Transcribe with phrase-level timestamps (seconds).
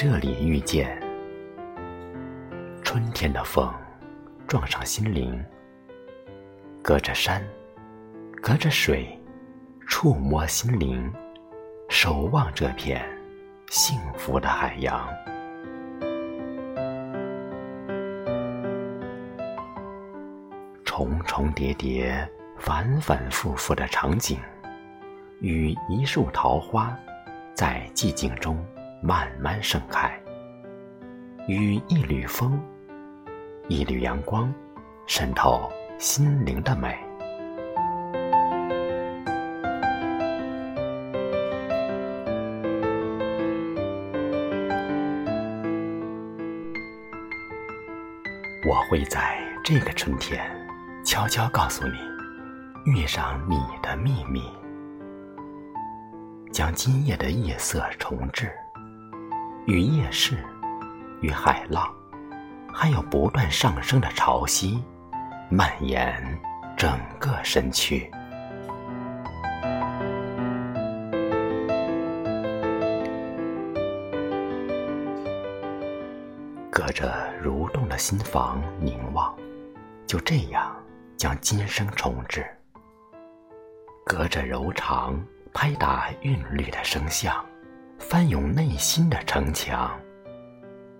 [0.00, 0.96] 这里遇见。
[2.84, 3.68] 春天的风，
[4.46, 5.44] 撞上心灵。
[6.80, 7.44] 隔着山，
[8.40, 9.08] 隔着水，
[9.88, 11.12] 触摸心灵，
[11.88, 13.04] 守望这片
[13.70, 15.04] 幸福的海洋。
[20.84, 22.24] 重重叠叠、
[22.56, 24.38] 反反复复的场景，
[25.40, 26.96] 与一束桃花，
[27.52, 28.64] 在寂静中
[29.00, 30.10] 慢慢盛开，
[31.46, 32.60] 与一缕风。
[33.68, 34.52] 一缕阳光，
[35.06, 36.98] 渗透心灵的美。
[48.66, 50.42] 我会在这个春天，
[51.04, 51.98] 悄悄告诉你，
[52.90, 54.42] 遇上你的秘密，
[56.52, 58.50] 将今夜的夜色重置，
[59.68, 60.34] 与夜市，
[61.20, 61.94] 与海浪。
[62.72, 64.82] 还有不断上升的潮汐，
[65.50, 66.40] 蔓延
[66.74, 68.10] 整个身躯。
[76.70, 79.36] 隔着蠕动的心房凝望，
[80.06, 80.74] 就这样
[81.18, 82.46] 将今生重置。
[84.06, 87.44] 隔着柔肠拍打韵律的声响，
[87.98, 89.90] 翻涌内心的城墙。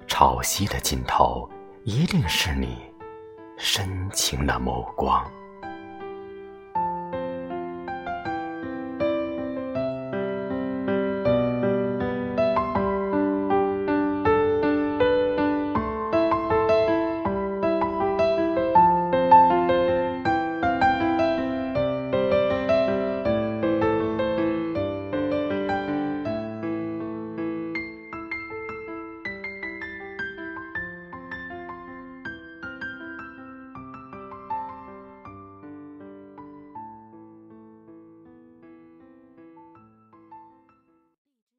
[0.06, 1.48] 潮汐的尽头。
[1.88, 2.76] 一定是你
[3.56, 5.24] 深情的目光。